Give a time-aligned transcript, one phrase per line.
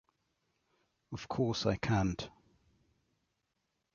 [1.11, 2.27] Of course I can't.